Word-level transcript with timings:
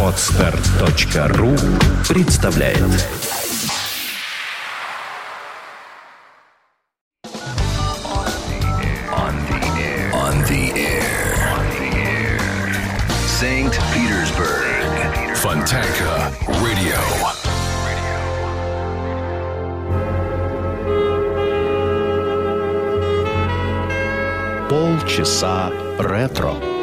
Отстар.ру 0.00 1.56
представляет 2.08 2.78
On 10.22 10.44
the 10.46 10.70
air. 10.76 11.34
On 11.50 11.66
the 11.74 11.90
air. 11.98 12.38
St. 13.26 13.74
Petersburg. 13.92 15.34
Fontanka 15.34 16.30
Radio. 16.62 17.00
Полчаса 24.68 25.72
ретро. 25.98 26.73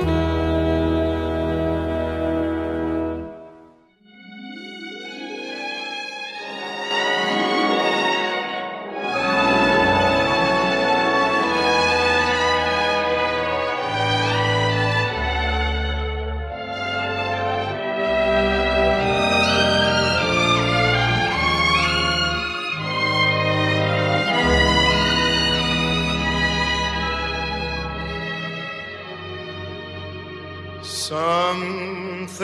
Something 30.84 32.40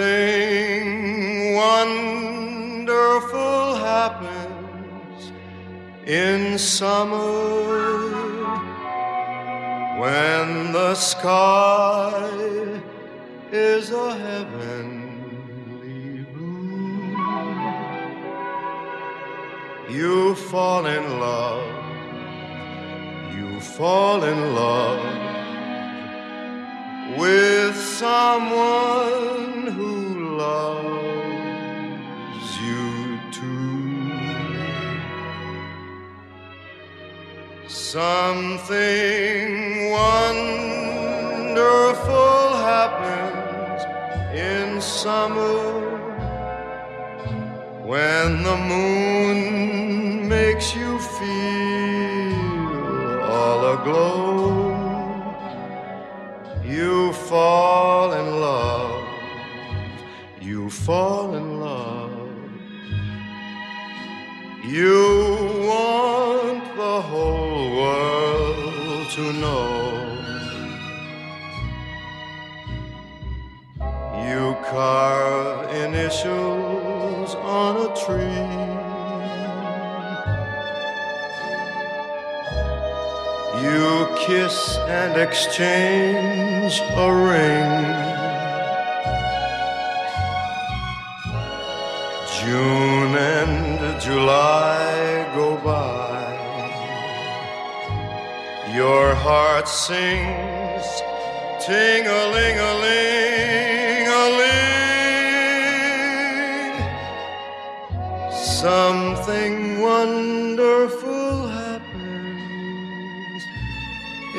wonderful 1.55 3.75
happens 3.75 5.31
in 6.05 6.59
summer 6.59 7.17
when 9.99 10.71
the 10.71 10.93
sky 10.93 12.29
is 13.51 13.89
a 13.89 14.15
heavenly 14.15 16.23
blue. 16.31 17.17
You 19.89 20.35
fall 20.35 20.85
in 20.85 21.19
love, 21.19 21.73
you 23.35 23.59
fall 23.61 24.23
in 24.23 24.53
love 24.53 25.26
with 27.15 27.75
someone 27.77 29.67
who 29.67 30.37
loves 30.37 30.99
you 32.61 33.19
too. 33.31 34.11
Something 37.67 39.49
wonderful 39.91 40.57
happens 42.73 43.81
in 44.35 44.81
summer 44.81 45.97
when 47.85 48.43
the 48.43 48.57
moon 48.57 50.27
makes 50.27 50.75
you 50.75 50.99
feel 50.99 52.37
all 53.23 53.73
aglow 53.75 54.26
sings 99.87 100.87
ting 101.65 102.03
a 102.05 102.21
ling 102.33 102.57
a 102.59 102.73
ling 102.83 104.07
a 104.21 104.23
ling. 104.39 104.67
Something 108.63 109.53
wonderful 109.79 111.47
happens 111.61 113.41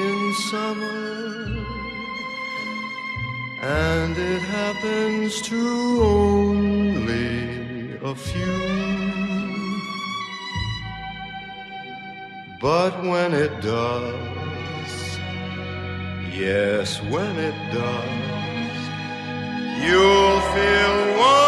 in 0.07 0.19
summer, 0.51 1.17
and 3.63 4.15
it 4.19 4.43
happens 4.59 5.41
to 5.51 5.63
only 6.03 7.39
a 8.13 8.15
few. 8.15 8.61
But 12.61 12.93
when 13.03 13.33
it 13.33 13.53
does, 13.63 14.38
yes, 16.39 17.03
when 17.03 17.37
it 17.37 17.55
does, 17.73 18.79
you'll 19.83 20.41
feel 20.55 21.19
wonderful. 21.19 21.48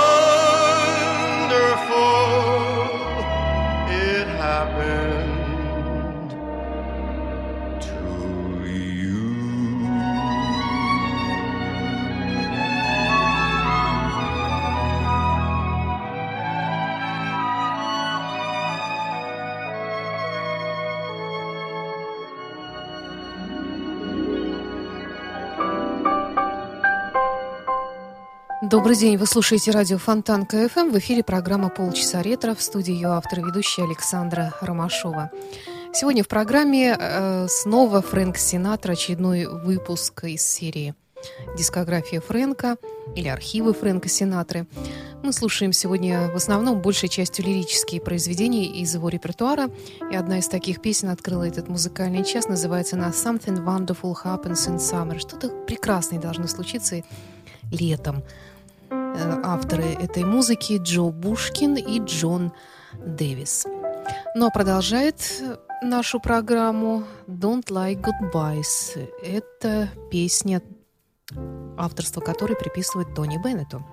Добрый 28.71 28.95
день, 28.95 29.17
вы 29.17 29.27
слушаете 29.27 29.73
радио 29.73 29.99
Фонтан 29.99 30.47
КФМ. 30.47 30.91
В 30.91 30.99
эфире 31.01 31.25
программа 31.25 31.71
«Полчаса 31.71 32.23
ретро» 32.23 32.55
в 32.55 32.63
студии 32.63 32.93
ее 32.95 33.09
автор 33.09 33.41
и 33.41 33.43
ведущая 33.43 33.83
Александра 33.83 34.55
Ромашова. 34.61 35.33
Сегодня 35.93 36.23
в 36.23 36.29
программе 36.29 36.97
э, 36.97 37.49
снова 37.49 38.01
Фрэнк 38.01 38.37
Синатра, 38.37 38.93
очередной 38.93 39.47
выпуск 39.47 40.23
из 40.23 40.43
серии 40.43 40.95
«Дискография 41.59 42.21
Фрэнка» 42.21 42.77
или 43.17 43.27
«Архивы 43.27 43.75
Фрэнка 43.75 44.09
Синатры». 44.09 44.69
Мы 45.25 45.33
слушаем 45.33 45.73
сегодня 45.73 46.31
в 46.31 46.37
основном 46.37 46.81
большей 46.81 47.09
частью 47.09 47.47
лирические 47.47 48.01
произведения 48.01 48.67
из 48.67 48.95
его 48.95 49.09
репертуара, 49.09 49.69
и 50.13 50.15
одна 50.15 50.39
из 50.39 50.47
таких 50.47 50.81
песен 50.81 51.09
открыла 51.09 51.43
этот 51.43 51.69
музыкальный 51.69 52.25
час, 52.25 52.47
называется 52.47 52.95
она 52.95 53.09
«Something 53.09 53.65
Wonderful 53.65 54.15
Happens 54.25 54.69
in 54.69 54.77
Summer». 54.77 55.19
Что-то 55.19 55.49
прекрасное 55.67 56.21
должно 56.21 56.47
случиться 56.47 57.03
летом. 57.73 58.23
Э, 59.15 59.41
Авторы 59.43 59.85
этой 59.85 60.25
музыки 60.25 60.79
Джо 60.83 61.11
Бушкин 61.11 61.75
и 61.75 61.99
Джон 62.01 62.53
Дэвис. 62.95 63.67
Ну 64.35 64.47
а 64.47 64.51
продолжает 64.51 65.43
нашу 65.83 66.21
программу 66.21 67.05
«Don't 67.27 67.67
Like 67.69 68.05
Goodbyes». 68.05 69.09
Это 69.23 69.89
песня, 70.11 70.63
авторство 71.77 72.21
которой 72.21 72.57
приписывает 72.57 73.15
Тони 73.15 73.39
Беннету. 73.43 73.85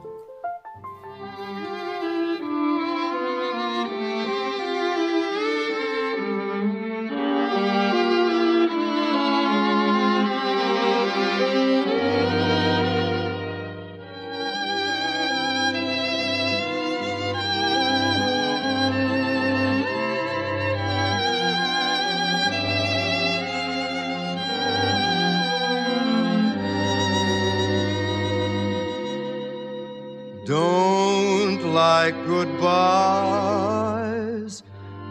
Like 31.78 32.18
goodbyes, 32.26 32.64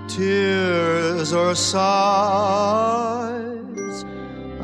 tears 0.08 1.32
or 1.32 1.54
sighs. 1.54 1.86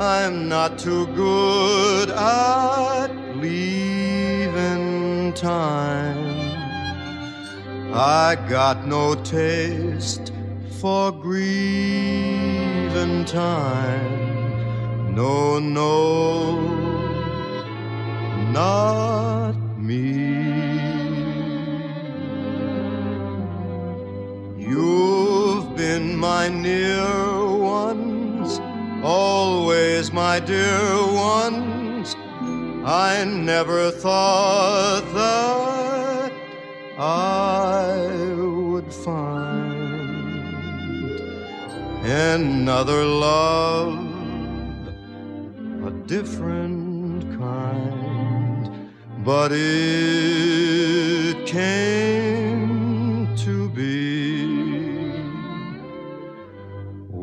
I'm 0.01 0.49
not 0.49 0.77
too 0.77 1.07
good 1.15 2.09
at 2.09 3.09
leaving 3.37 5.31
time. 5.31 6.19
I 7.93 8.35
got 8.49 8.85
no 8.85 9.15
taste 9.15 10.33
for 10.81 11.13
grieving 11.13 11.63
time. 13.23 15.15
No, 15.15 15.57
no, 15.59 16.59
not 18.51 19.62
You've 25.93 26.17
my 26.17 26.49
near 26.49 27.45
ones, 27.55 28.59
always 29.03 30.11
my 30.11 30.39
dear 30.39 30.81
ones. 31.13 32.15
I 32.83 33.23
never 33.25 33.91
thought 33.91 35.03
that 35.13 36.31
I 36.97 38.07
would 38.35 38.91
find 38.91 40.55
another 42.03 43.05
love, 43.05 43.99
a 45.85 45.91
different 46.07 47.37
kind, 47.37 48.89
but 49.23 49.51
it 49.51 49.75
came 51.45 52.12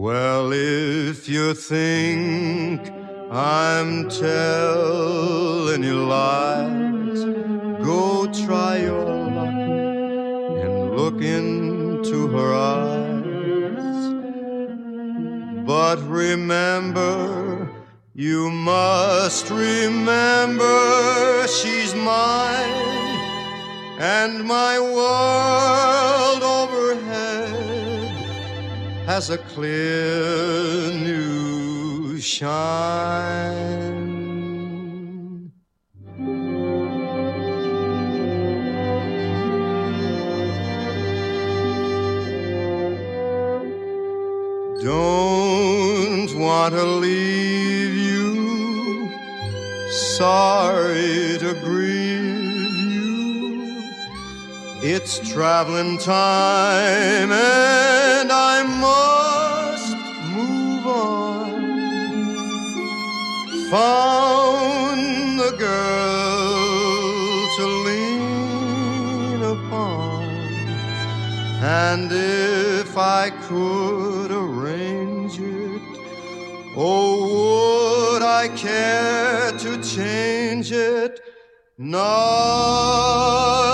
Well, 0.01 0.51
if 0.55 1.29
you 1.29 1.53
think 1.53 2.81
I'm 3.31 4.09
telling 4.09 5.83
you 5.83 6.07
lies, 6.07 7.23
go 7.85 8.27
try 8.33 8.79
your 8.79 9.05
luck 9.05 9.53
and 10.65 10.97
look 10.97 11.21
into 11.21 12.29
her 12.29 12.55
eyes. 12.55 13.95
But 15.67 15.99
remember, 16.09 17.69
you 18.15 18.51
must 18.51 19.51
remember 19.51 21.47
she's 21.47 21.95
mine 21.95 23.19
and 24.01 24.47
my 24.47 24.81
world 24.81 26.43
overhead 26.43 27.30
has 29.15 29.29
a 29.29 29.39
clear 29.39 30.93
new 30.93 32.17
shine. 32.21 32.61
Don't 44.81 46.39
want 46.39 46.75
to 46.75 46.85
leave 46.85 47.95
you, 47.97 49.11
sorry 49.91 51.37
to 51.41 51.59
grieve. 51.65 51.90
It's 54.83 55.19
traveling 55.19 55.99
time 55.99 57.31
and 57.31 58.33
I 58.33 58.63
must 58.81 59.95
move 60.35 60.87
on. 60.87 61.61
Found 63.71 65.39
the 65.39 65.55
girl 65.59 66.37
to 67.57 67.67
lean 67.85 69.43
upon. 69.43 70.25
And 71.63 72.11
if 72.11 72.97
I 72.97 73.29
could 73.29 74.31
arrange 74.31 75.39
it, 75.39 75.83
oh, 76.75 78.15
would 78.15 78.23
I 78.23 78.49
care 78.57 79.53
to 79.59 79.77
change 79.83 80.73
it? 80.73 81.21
Not 81.77 83.70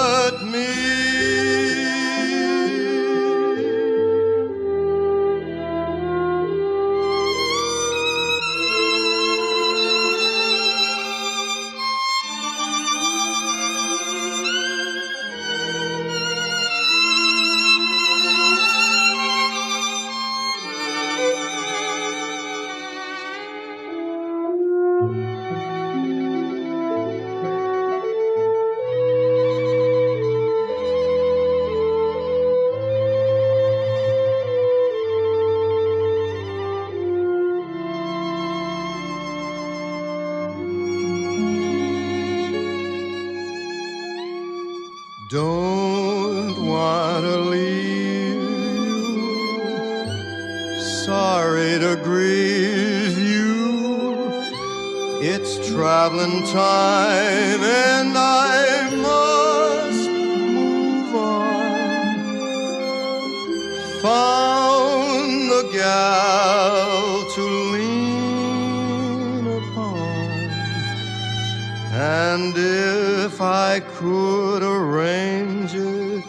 could 74.59 74.63
arrange 74.63 75.75
it, 75.75 76.25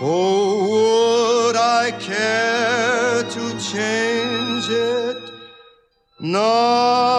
oh, 0.00 1.48
would 1.48 1.56
I 1.56 1.90
care 2.00 3.22
to 3.24 3.60
change 3.60 4.70
it? 4.70 5.30
Not 6.18 7.15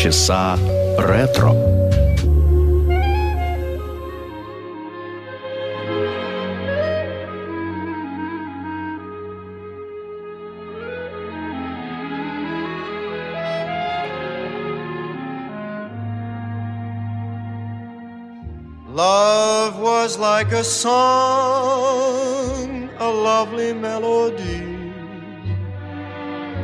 Полчаса 0.00 0.56
ретро. 0.96 1.52
Love 18.88 19.78
was 19.78 20.18
like 20.18 20.52
a 20.52 20.64
song, 20.64 20.88
a 22.98 23.10
lovely 23.10 23.74
melody. 23.74 24.62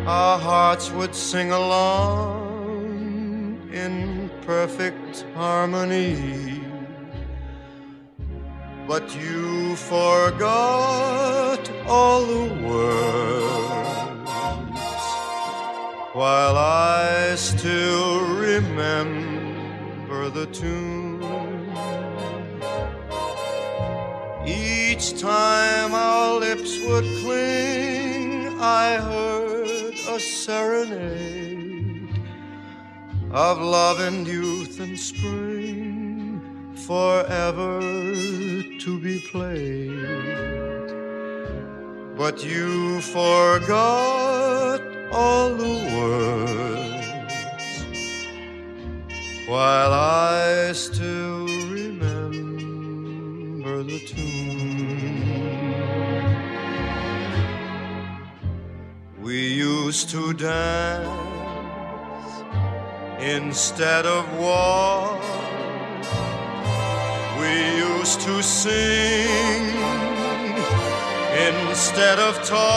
Our 0.06 0.38
hearts 0.38 0.90
would 0.92 1.14
sing 1.14 1.52
along 1.52 2.45
in 3.71 4.29
perfect 4.41 5.25
harmony. 5.35 6.63
But 8.87 9.15
you 9.15 9.75
forgot 9.75 11.59
all 11.85 12.25
the 12.25 12.53
words 12.65 13.87
while 16.13 16.55
I 16.55 17.35
still 17.35 18.21
remember 18.37 20.29
the 20.29 20.45
tune. 20.47 21.21
Each 24.45 25.19
time 25.19 25.93
our 25.93 26.39
lips 26.39 26.79
would 26.85 27.03
cling, 27.21 28.57
I 28.61 28.95
heard 28.95 29.93
a 30.07 30.19
serenade 30.19 31.46
of 33.37 33.61
love 33.61 33.99
and 33.99 34.27
youth 34.27 34.79
and 34.79 34.97
spring 34.97 36.41
forever 36.87 37.79
to 38.79 38.99
be 38.99 39.19
played. 39.19 40.89
But 42.17 42.43
you 42.43 42.99
forgot 43.01 44.81
all 45.11 45.53
the 45.53 45.75
words 45.97 47.07
while 49.47 49.93
I 49.93 50.71
still 50.71 51.45
remember 51.79 52.73
the 53.83 53.99
tune. 53.99 55.21
We 59.21 59.53
used 59.53 60.09
to 60.09 60.33
dance 60.33 61.36
instead 63.19 64.05
of 64.05 64.31
war. 64.37 65.19
We 67.39 67.77
used 67.77 68.21
to 68.21 68.43
sing 68.43 69.75
instead 71.47 72.19
of 72.19 72.43
talk. 72.43 72.67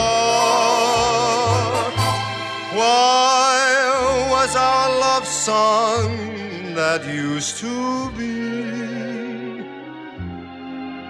Why 2.73 4.27
was 4.31 4.55
our 4.55 4.89
love 4.99 5.27
song 5.27 6.73
that 6.75 7.05
used 7.05 7.57
to 7.57 8.11
be 8.11 9.63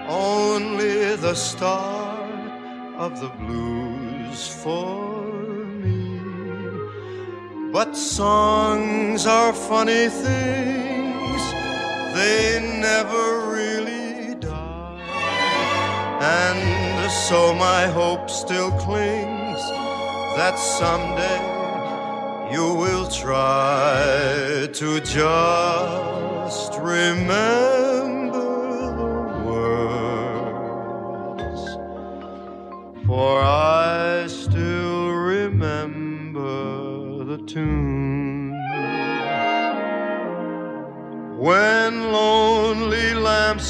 only 0.08 1.16
the 1.16 1.34
start 1.34 2.30
of 2.98 3.20
the 3.20 3.28
blues 3.28 4.48
for? 4.48 5.21
But 7.84 7.96
songs 7.96 9.26
are 9.26 9.52
funny 9.52 10.06
things, 10.08 11.42
they 12.14 12.60
never 12.80 13.50
really 13.50 14.36
die. 14.36 15.00
And 16.20 17.10
so 17.10 17.52
my 17.52 17.88
hope 17.88 18.30
still 18.30 18.70
clings 18.86 19.60
that 20.38 20.60
someday 20.60 21.42
you 22.54 22.72
will 22.72 23.08
try 23.08 24.68
to 24.72 25.00
just 25.00 26.78
remember 26.78 27.91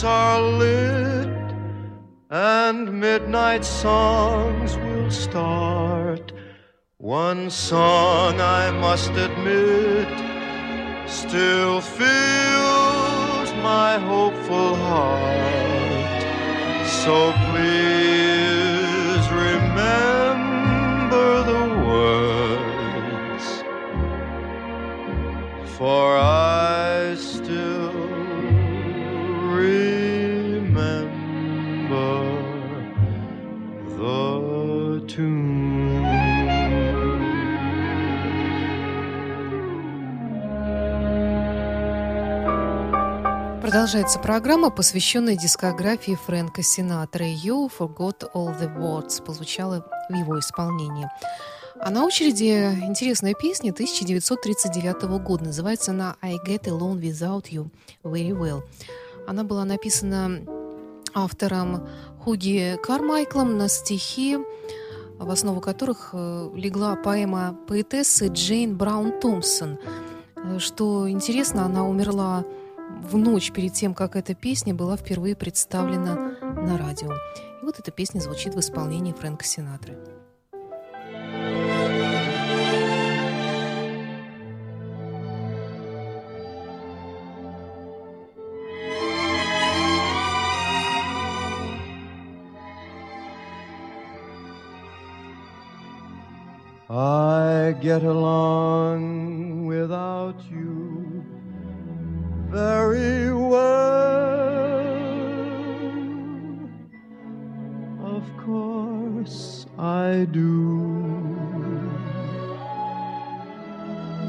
are 0.05 0.41
lit 0.41 1.29
and 2.31 3.01
midnight 3.01 3.65
songs 3.65 4.77
will 4.77 5.11
start. 5.11 6.33
One 6.99 7.51
song, 7.51 8.41
I 8.41 8.71
must 8.71 9.11
admit, 9.11 10.09
still 11.09 11.81
fills 11.81 13.53
my 13.63 13.99
hopeful 13.99 14.75
heart. 14.77 16.23
So 16.87 17.33
Продолжается 43.83 44.21
программа, 44.21 44.71
посвященная 44.71 45.35
дискографии 45.35 46.17
Фрэнка 46.27 46.63
Синатра. 46.63 47.27
«You 47.27 47.69
Forgot 47.69 48.31
All 48.33 48.57
the 48.57 48.73
Words» 48.79 49.21
прозвучала 49.25 49.85
в 50.09 50.15
его 50.15 50.39
исполнении. 50.39 51.11
А 51.81 51.91
на 51.91 52.05
очереди 52.05 52.79
интересная 52.81 53.35
песня 53.35 53.73
1939 53.73 55.19
года. 55.25 55.47
Называется 55.47 55.91
она 55.91 56.15
«I 56.23 56.37
Get 56.47 56.67
Along 56.67 57.01
Without 57.01 57.47
You 57.51 57.71
Very 58.05 58.31
Well». 58.31 58.63
Она 59.27 59.43
была 59.43 59.65
написана 59.65 60.43
автором 61.13 61.89
Хуги 62.21 62.79
Кармайклом 62.85 63.59
на 63.59 63.67
стихи, 63.67 64.39
в 65.19 65.29
основу 65.29 65.61
которых 65.61 66.11
э, 66.13 66.51
легла 66.55 66.95
поэма 66.95 67.59
поэтессы 67.67 68.29
Джейн 68.29 68.77
Браун 68.77 69.19
Томпсон. 69.19 69.77
Э, 70.37 70.61
Что 70.61 71.11
интересно, 71.11 71.65
она 71.65 71.85
умерла 71.85 72.45
в 73.01 73.17
ночь 73.17 73.53
перед 73.53 73.73
тем, 73.73 73.95
как 73.95 74.17
эта 74.17 74.35
песня 74.35 74.75
была 74.75 74.97
впервые 74.97 75.37
представлена 75.37 76.37
на 76.41 76.79
радио. 76.79 77.13
И 77.63 77.65
вот 77.65 77.79
эта 77.79 77.91
песня 77.91 78.21
звучит 78.21 78.55
в 78.55 78.61
исполнении 78.61 79.13
Фрэнка 79.13 79.45
Синатры. 79.45 79.97
I 96.95 97.75
get 97.81 98.03
along 98.03 99.65
without 99.65 100.37
you 100.51 100.72
very 102.53 103.33
well. 103.33 103.63
Of 108.01 108.25
course 108.37 109.65
I 109.79 110.27
do. 110.31 110.51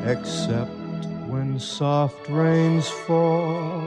Except 0.05 0.71
when 1.27 1.59
soft 1.59 2.29
rains 2.29 2.87
fall 2.87 3.83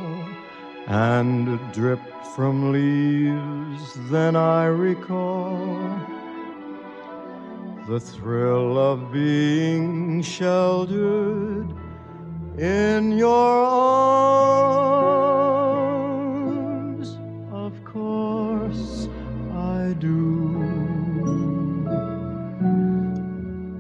and 0.87 1.59
drip 1.73 2.01
from 2.35 2.73
leaves, 2.73 3.95
then 4.11 4.37
I 4.37 4.67
recall 4.67 5.79
the 7.89 8.01
thrill 8.01 8.77
of 8.77 9.11
being 9.11 10.21
sheltered 10.21 11.76
in 12.59 13.13
your 13.19 13.65
arms. 13.65 14.39
Of 17.53 17.85
course, 17.85 19.09
I 19.53 19.95
do. 19.99 20.17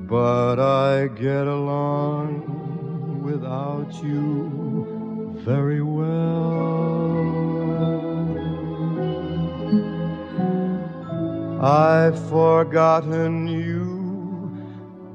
But 0.06 0.60
I 0.60 1.08
get 1.08 1.46
along 1.46 3.22
without 3.22 3.94
you 4.04 5.34
very 5.38 5.82
well. 5.82 6.26
I've 11.62 12.18
forgotten 12.28 13.48
you 13.48 14.52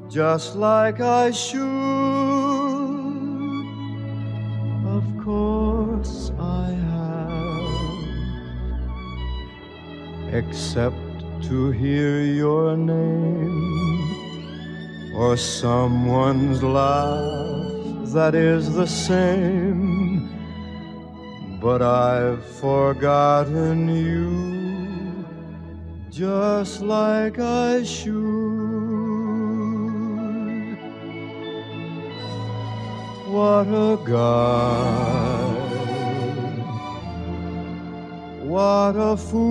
just 0.09 0.55
like 0.55 0.99
I 0.99 1.29
should. 1.31 1.70
Except 10.31 10.95
to 11.43 11.71
hear 11.71 12.21
your 12.21 12.77
name 12.77 14.11
or 15.15 15.35
someone's 15.37 16.63
laugh 16.63 17.71
that 18.13 18.35
is 18.35 18.73
the 18.73 18.85
same. 18.85 20.29
But 21.61 21.81
I've 21.81 22.43
forgotten 22.45 23.87
you 23.87 25.25
just 26.09 26.81
like 26.81 27.39
I 27.39 27.83
should. 27.83 28.11
What 33.27 33.67
a 33.67 33.97
guy, 34.03 35.60
what 38.51 38.95
a 38.97 39.15
fool 39.15 39.41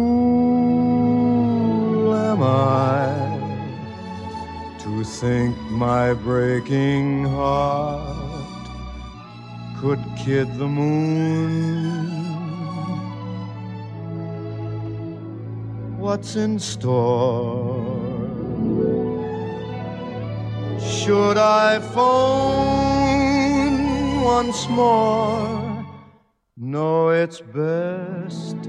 am 2.15 2.43
I 2.43 3.07
to 4.81 5.05
think 5.05 5.57
my 5.71 6.13
breaking 6.13 7.25
heart 7.25 8.67
could 9.81 10.01
kid 10.23 10.49
the 10.59 10.69
moon. 10.69 12.21
what's 16.01 16.35
in 16.35 16.59
store. 16.59 17.87
Should 20.81 21.37
I 21.37 21.79
phone 21.95 22.11
once 24.23 24.69
more? 24.69 25.70
No, 26.63 27.09
it's 27.09 27.41
best 27.41 28.69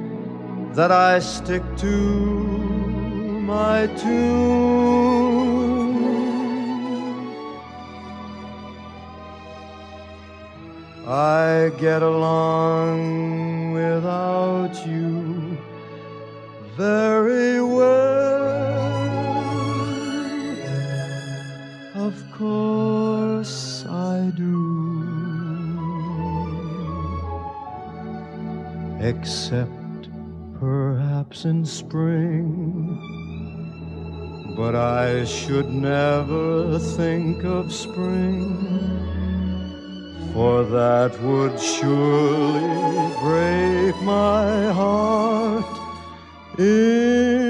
that 0.76 0.94
I 0.94 1.20
stick 1.20 1.62
to 1.80 1.90
my 3.44 3.88
tune. 3.98 4.72
I 11.06 11.70
get 11.78 12.02
along 12.02 13.74
without 13.74 14.88
you 14.88 15.58
very 16.78 17.62
well. 17.62 19.02
Of 21.94 22.16
course 22.32 23.86
I 23.86 24.32
do. 24.38 24.71
Except 29.02 30.10
perhaps 30.60 31.46
in 31.46 31.66
spring. 31.66 32.98
But 34.56 34.76
I 34.76 35.26
should 35.26 35.70
never 35.72 36.78
think 36.78 37.44
of 37.44 37.74
spring 37.74 39.02
for 40.34 40.64
that 40.64 41.20
would 41.22 41.60
surely 41.60 42.62
break 43.22 44.02
my 44.04 44.72
heart 44.72 45.66
into 46.60 47.42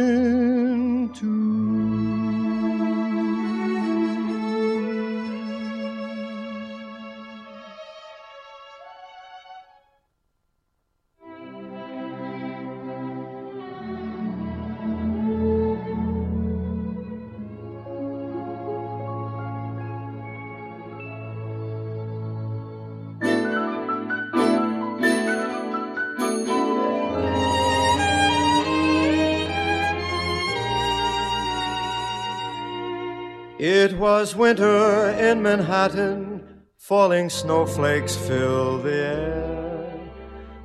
It 33.61 33.93
was 33.93 34.35
winter 34.35 35.09
in 35.11 35.43
Manhattan, 35.43 36.63
falling 36.79 37.29
snowflakes 37.29 38.15
filled 38.15 38.81
the 38.81 38.95
air. 38.95 39.99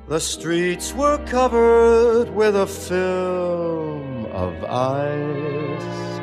The 0.07 0.19
streets 0.19 0.95
were 0.95 1.19
covered 1.27 2.31
with 2.33 2.55
a 2.55 2.65
film 2.65 4.25
of 4.25 4.63
ice. 4.63 6.19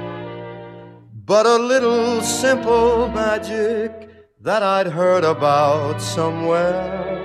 But 1.24 1.46
a 1.46 1.58
little 1.58 2.20
simple 2.22 3.08
magic 3.08 4.10
that 4.40 4.64
I'd 4.64 4.88
heard 4.88 5.22
about 5.22 6.02
somewhere 6.02 7.22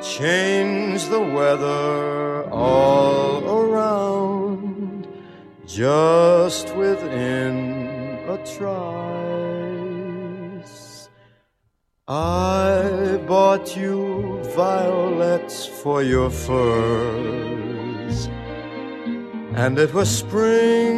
changed 0.00 1.10
the 1.10 1.18
weather 1.18 2.48
all 2.48 3.42
around 3.44 5.08
just 5.66 6.76
within 6.76 7.79
I 12.08 13.18
bought 13.28 13.76
you 13.76 14.42
violets 14.56 15.66
for 15.66 16.02
your 16.02 16.30
furs, 16.30 18.28
and 19.54 19.78
it 19.78 19.94
was 19.94 20.08
spring 20.08 20.96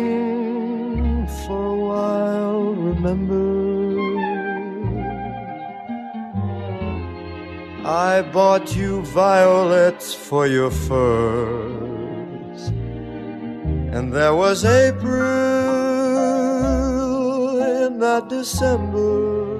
for 1.44 1.66
a 1.66 1.76
while, 1.76 2.74
remember. 2.74 3.52
I 7.84 8.22
bought 8.22 8.74
you 8.74 9.02
violets 9.02 10.14
for 10.14 10.46
your 10.46 10.70
furs, 10.70 12.68
and 13.94 14.12
there 14.12 14.34
was 14.34 14.64
April 14.64 15.81
that 18.02 18.28
December. 18.28 19.58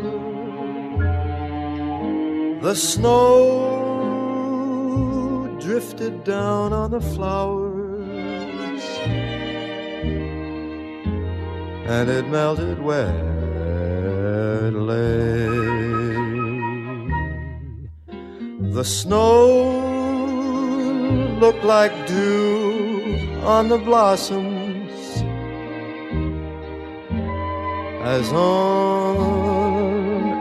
The 2.60 2.74
snow 2.74 3.28
drifted 5.60 6.24
down 6.24 6.72
on 6.72 6.90
the 6.90 7.00
flowers, 7.00 8.84
and 11.94 12.10
it 12.10 12.26
melted 12.26 12.80
where 12.82 13.14
it 14.66 14.74
lay. 14.90 15.46
The 18.78 18.84
snow 18.84 19.38
looked 21.42 21.64
like 21.64 21.94
dew 22.08 23.40
on 23.44 23.68
the 23.68 23.78
blossoms 23.78 24.61
as 28.02 28.32
on 28.32 29.92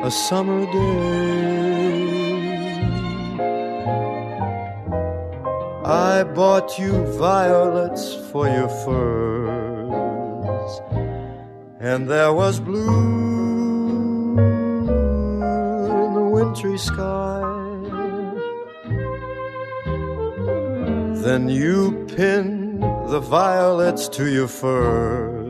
a 0.03 0.09
summer 0.09 0.65
day. 0.65 1.51
I 5.85 6.23
bought 6.23 6.79
you 6.79 7.05
violets 7.17 8.15
for 8.31 8.47
your 8.47 8.69
furs, 8.83 9.61
and 11.79 12.09
there 12.09 12.33
was 12.33 12.59
blue 12.59 14.39
in 15.97 16.13
the 16.15 16.27
wintry 16.33 16.79
sky. 16.79 17.41
Then 21.21 21.47
you 21.47 22.07
pinned 22.15 22.81
the 22.81 23.19
violets 23.19 24.07
to 24.09 24.25
your 24.31 24.47
fur 24.47 25.40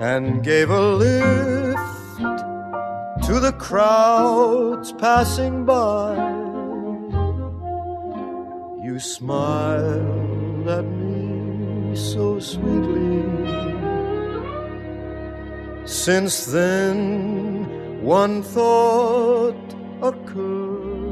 and 0.00 0.42
gave 0.42 0.70
a 0.70 0.80
lift 0.80 2.18
to 3.26 3.38
the 3.38 3.52
crowds 3.58 4.92
passing 4.92 5.66
by. 5.66 6.16
You 8.82 8.98
smiled 8.98 10.66
at 10.68 10.86
me 10.86 11.94
so 11.94 12.40
sweetly. 12.40 13.28
Since 15.84 16.46
then, 16.46 18.02
one 18.02 18.42
thought 18.42 19.74
occurs 20.00 21.10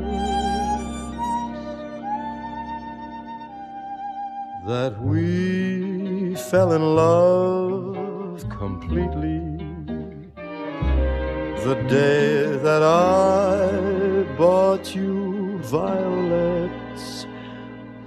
that 4.67 4.99
we 5.03 6.35
fell 6.37 6.73
in 6.73 6.97
love 6.97 8.08
completely 8.59 9.39
the 11.65 11.77
day 11.89 12.57
that 12.67 12.83
I 12.83 14.25
bought 14.37 14.95
you 14.97 15.59
violets 15.63 17.27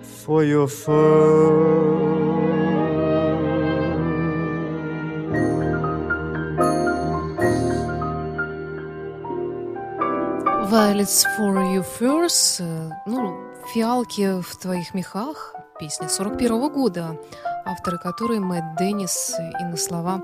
for 0.01 0.43
your 0.43 0.67
fur. 0.67 2.01
Violets 10.69 11.25
for 11.35 11.53
your 11.73 11.83
furs, 11.83 12.61
ну, 13.05 13.37
фиалки 13.73 14.41
в 14.41 14.57
твоих 14.57 14.93
мехах, 14.93 15.53
песня 15.79 16.07
41 16.09 16.69
года, 16.69 17.17
авторы 17.65 17.97
которой 17.97 18.39
Мэтт 18.39 18.77
Деннис 18.79 19.35
и 19.59 19.63
на 19.63 19.77
слова 19.77 20.23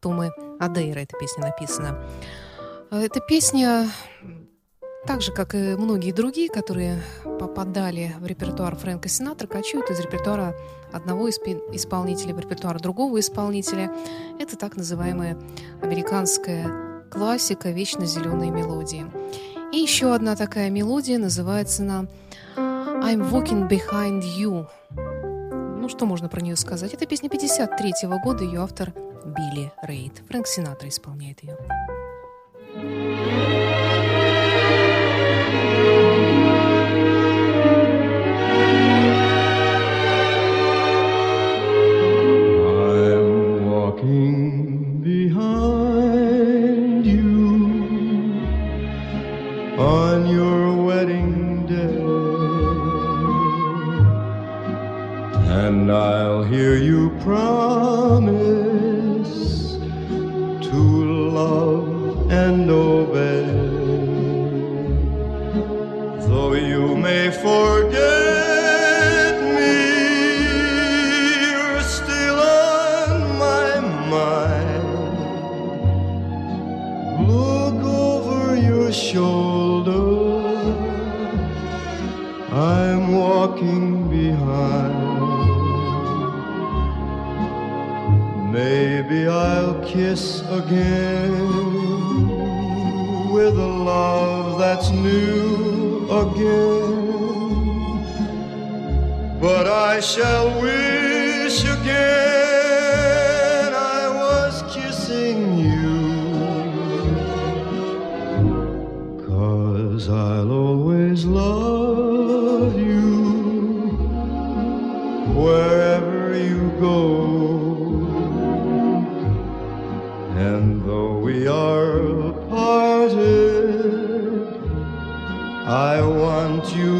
Томы 0.00 0.32
Адейра 0.60 1.00
эта 1.00 1.16
песня 1.18 1.44
написана. 1.46 2.02
Эта 2.90 3.20
песня, 3.20 3.88
так 5.06 5.20
же, 5.20 5.32
как 5.32 5.54
и 5.54 5.76
многие 5.76 6.12
другие, 6.12 6.48
которые 6.48 7.02
попадали 7.40 8.14
в 8.20 8.26
репертуар 8.26 8.76
Фрэнка 8.76 9.08
Синатра, 9.08 9.46
кочуют 9.46 9.90
из 9.90 9.98
репертуара 10.00 10.54
одного 10.92 11.28
исполнителя 11.28 12.34
в 12.34 12.38
репертуар 12.40 12.80
другого 12.80 13.18
исполнителя. 13.20 13.92
Это 14.38 14.56
так 14.56 14.76
называемая 14.76 15.36
американская 15.82 17.04
классика 17.10 17.70
«Вечно 17.70 18.06
зеленые 18.06 18.50
мелодии». 18.50 19.06
И 19.72 19.78
еще 19.78 20.14
одна 20.14 20.36
такая 20.36 20.70
мелодия 20.70 21.18
называется 21.18 21.82
она 21.82 22.06
«I'm 22.56 23.28
walking 23.30 23.68
behind 23.68 24.22
you». 24.38 24.66
Ну, 25.86 25.90
что 25.90 26.04
можно 26.04 26.28
про 26.28 26.40
нее 26.40 26.56
сказать? 26.56 26.94
Это 26.94 27.06
песня 27.06 27.28
53 27.28 27.92
-го 28.06 28.18
года, 28.20 28.42
ее 28.42 28.60
автор 28.60 28.92
Билли 29.24 29.70
Рейд. 29.82 30.20
Фрэнк 30.26 30.44
Синатра 30.48 30.88
исполняет 30.88 31.44
ее. 31.44 31.56
Maybe 88.96 89.28
I'll 89.28 89.78
kiss 89.84 90.40
again 90.48 91.30
with 93.30 93.58
a 93.58 93.70
love 93.92 94.58
that's 94.58 94.88
new 94.88 96.08
again. 96.10 97.68
But 99.38 99.66
I 99.66 100.00
shall 100.00 100.62
wish 100.62 101.62
again. 101.64 102.35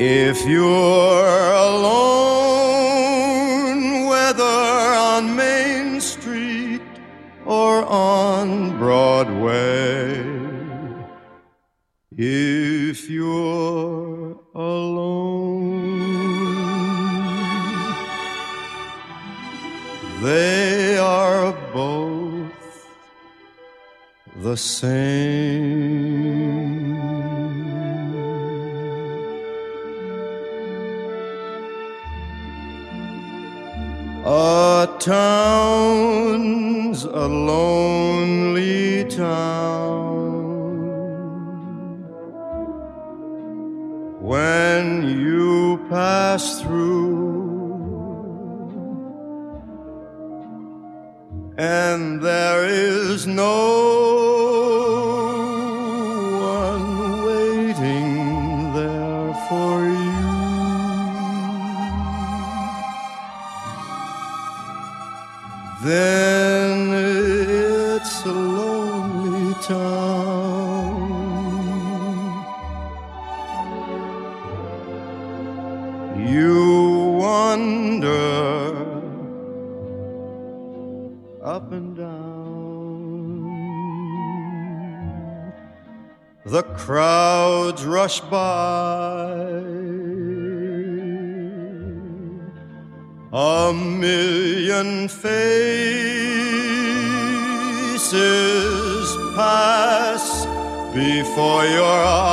If 0.00 0.46
you're 0.46 1.52
alone, 1.72 2.86
whether 4.06 4.44
on 4.44 5.34
Main 5.34 6.00
Street 6.00 6.80
or 7.44 7.84
on 7.84 8.78
Broadway, 8.78 10.24
if 12.16 13.10
you're 13.10 14.38
alone, 14.54 15.82
they 20.22 20.96
are 20.96 21.52
both 21.72 22.86
the 24.36 24.56
same. 24.56 25.87
Town's 35.08 37.04
a 37.04 37.26
crowds 86.88 87.84
rush 87.84 88.18
by 88.30 89.28
A 93.30 93.74
million 93.74 95.06
faces 95.06 95.28
pass 99.36 100.46
before 100.94 101.66
your 101.66 101.84
eyes. 101.84 102.27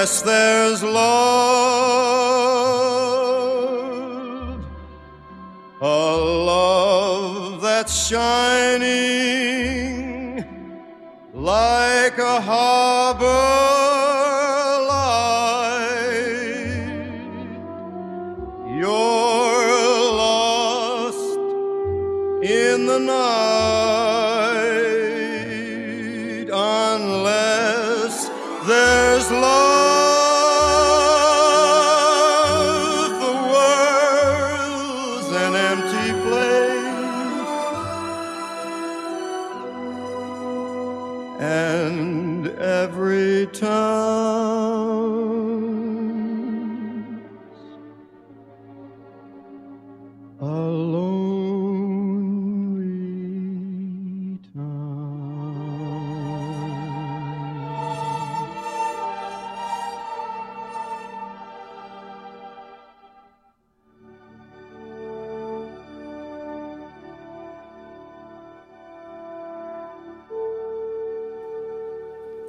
Unless 0.00 0.22
there's 0.22 0.82
love. 0.82 1.60
A 5.82 6.16
love 6.16 7.60
that's 7.60 8.08
shining 8.08 8.80
like 11.34 12.16
a 12.16 12.40
harbor 12.40 13.79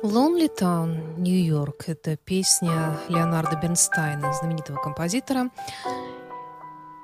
Lonely 0.03 0.49
Town, 0.49 1.19
Нью-Йорк. 1.19 1.83
Это 1.87 2.17
песня 2.17 2.97
Леонарда 3.07 3.55
Бернстайна, 3.61 4.33
знаменитого 4.33 4.77
композитора. 4.77 5.51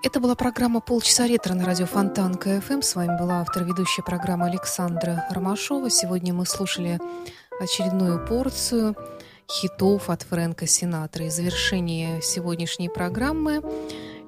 Это 0.04 0.20
была 0.20 0.34
программа 0.34 0.82
«Полчаса 0.82 1.28
ретро» 1.28 1.54
на 1.54 1.66
радио 1.66 1.86
Фонтан 1.86 2.34
КФМ. 2.36 2.82
С 2.82 2.96
вами 2.96 3.16
была 3.20 3.42
автор-ведущая 3.42 4.02
программы 4.02 4.48
Александра 4.48 5.28
Ромашова. 5.30 5.92
Сегодня 5.92 6.34
мы 6.34 6.48
слушали 6.48 7.00
очередную 7.60 8.26
порцию 8.26 8.96
хитов 9.48 10.10
от 10.10 10.24
Фрэнка 10.24 10.66
Синатра. 10.66 11.26
И 11.26 11.30
завершение 11.30 12.24
сегодняшней 12.24 12.90
программы 12.90 13.62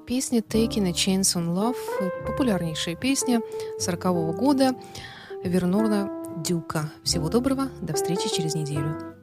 песня 0.06 0.42
«Taking 0.42 0.86
a 0.86 0.92
Chance 0.92 1.36
on 1.36 1.56
Love», 1.56 2.24
популярнейшая 2.24 2.94
песня 2.94 3.42
40 3.80 4.36
года 4.36 4.76
Вернона 5.42 6.19
Дюка. 6.43 6.91
Всего 7.03 7.29
доброго, 7.29 7.69
до 7.81 7.93
встречи 7.93 8.29
через 8.29 8.55
неделю. 8.55 9.15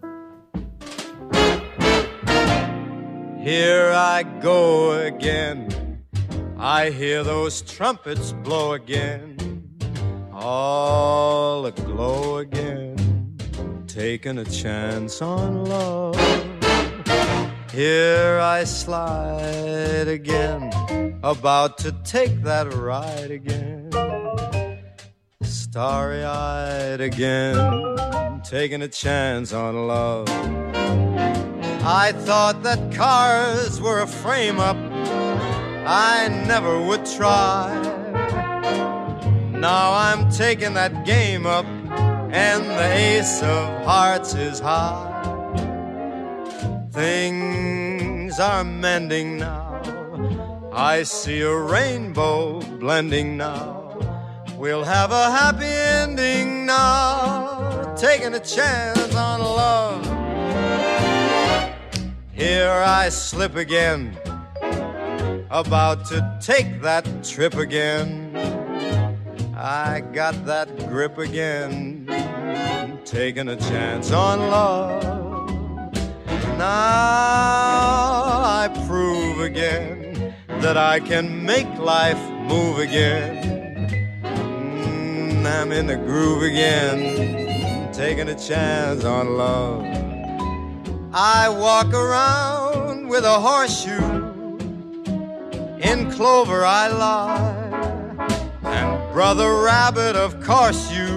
Here 3.43 3.93
I 3.93 4.23
go 4.41 4.93
again. 4.93 5.69
I 6.59 6.91
hear 6.91 7.25
those 7.25 7.61
trumpets 7.63 8.33
blow 8.45 8.75
again. 8.75 9.37
All 10.33 11.67
aglow 11.67 12.39
again. 12.39 12.97
Taking 13.89 14.39
a 14.39 14.45
chance 14.45 15.21
on 15.21 15.65
love. 15.65 16.17
Here 17.73 18.39
I 18.41 18.65
slide 18.65 20.07
again. 20.07 20.71
About 21.23 21.79
to 21.79 21.93
take 22.05 22.43
that 22.45 22.73
ride 22.75 23.31
again. 23.31 23.76
Starry 25.78 26.24
eyed 26.24 27.02
again. 27.02 28.42
Taking 28.44 28.82
a 28.82 28.88
chance 28.88 29.54
on 29.54 29.86
love. 29.86 30.28
I 31.84 32.14
thought 32.14 32.64
that 32.64 32.92
cars 32.96 33.80
were 33.80 34.00
a 34.00 34.08
frame 34.08 34.60
up. 34.60 34.76
I 35.86 36.30
never 36.48 36.82
would 36.82 37.06
try. 37.06 37.70
Now 39.52 39.94
I'm 39.94 40.32
taking 40.32 40.74
that 40.74 41.06
game 41.06 41.46
up, 41.46 41.68
and 41.68 42.66
the 42.66 42.92
ace 42.96 43.44
of 43.44 43.86
hearts 43.86 44.34
is 44.34 44.60
high. 44.60 45.14
Things 46.92 48.40
are 48.40 48.64
mending 48.64 49.38
now. 49.38 50.72
I 50.74 51.04
see 51.04 51.42
a 51.42 51.56
rainbow 51.56 52.62
blending 52.80 53.38
now. 53.38 53.77
We'll 54.58 54.84
have 54.84 55.12
a 55.12 55.30
happy 55.30 55.66
ending 55.66 56.66
now. 56.66 57.94
Taking 57.96 58.34
a 58.34 58.40
chance 58.40 59.16
on 59.16 59.40
love. 59.40 60.04
Here 62.34 62.72
I 62.72 63.10
slip 63.10 63.56
again 63.56 64.18
about 65.52 66.06
to 66.06 66.40
take 66.42 66.82
that 66.82 67.06
trip 67.24 67.54
again. 67.54 68.36
I 69.56 70.02
got 70.12 70.46
that 70.46 70.90
grip 70.90 71.18
again, 71.18 72.08
taking 73.06 73.50
a 73.50 73.56
chance 73.56 74.12
on 74.12 74.40
love. 74.40 75.04
Now 76.58 76.68
I 78.44 78.86
prove 78.88 79.40
again 79.40 80.34
that 80.48 80.78
I 80.78 81.00
can 81.00 81.46
make 81.46 81.68
life 81.78 82.20
move 82.50 82.80
again. 82.80 83.37
I'm 85.48 85.72
in 85.72 85.88
the 85.88 85.96
groove 85.96 86.44
again, 86.44 87.92
taking 87.94 88.28
a 88.28 88.36
chance 88.36 89.04
on 89.06 89.38
love. 89.38 89.82
I 91.14 91.48
walk 91.50 91.94
around 91.94 93.08
with 93.08 93.24
a 93.24 93.40
horseshoe 93.40 94.28
in 95.80 96.12
clover 96.12 96.66
I 96.66 96.90
lie. 96.90 98.18
And 98.64 99.14
brother 99.14 99.64
rabbit, 99.64 100.16
of 100.16 100.44
course 100.44 100.92
you 100.92 101.08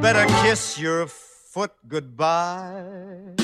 better 0.00 0.26
kiss 0.42 0.78
your 0.78 1.06
foot 1.06 1.72
goodbye. 1.86 3.36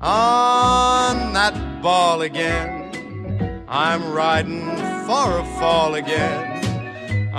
On 0.00 1.32
that 1.32 1.82
ball 1.82 2.22
again, 2.22 3.64
I'm 3.68 4.12
riding 4.12 4.66
for 5.06 5.38
a 5.38 5.44
fall 5.58 5.94
again. 5.94 6.67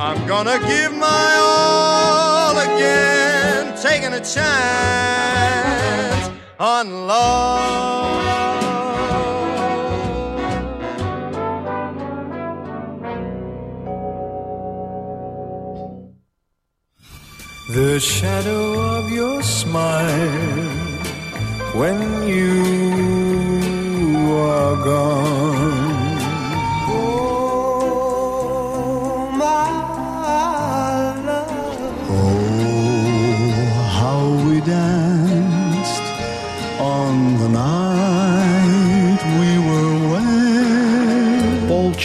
I'm 0.01 0.25
gonna 0.25 0.57
give 0.65 0.95
my 0.95 1.35
all 1.41 2.57
again, 2.57 3.75
taking 3.81 4.13
a 4.13 4.21
chance 4.21 6.29
on 6.57 7.05
love. 7.05 8.07
The 17.73 17.99
shadow 17.99 18.79
of 18.79 19.11
your 19.11 19.43
smile 19.43 20.69
when 21.75 22.25
you 22.25 22.63
are 24.31 24.77
gone. 24.77 25.48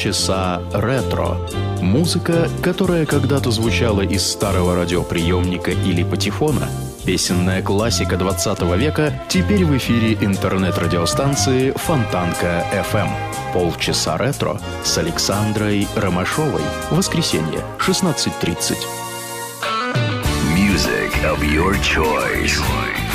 Полчаса 0.05 0.61
ретро. 0.75 1.39
Музыка, 1.81 2.51
которая 2.63 3.07
когда-то 3.07 3.51
звучала 3.51 4.03
из 4.03 4.23
старого 4.23 4.77
радиоприемника 4.77 5.71
или 5.71 6.05
патефона, 6.05 6.69
песенная 7.07 7.63
классика 7.63 8.19
20 8.19 8.61
века, 8.77 9.19
теперь 9.31 9.65
в 9.65 9.75
эфире 9.79 10.13
интернет-радиостанции 10.21 11.73
Фонтанка 11.75 12.67
FM. 12.93 13.09
Полчаса 13.55 14.19
ретро 14.19 14.61
с 14.85 14.99
Александрой 14.99 15.89
Ромашовой. 15.97 16.61
Воскресенье, 16.91 17.61
16.30. 17.79 18.77
Music 20.55 21.15
of 21.25 21.41
your 21.41 21.81
choice. 21.81 22.61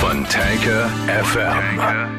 Fontanka 0.01 0.89
FM. 1.05 2.18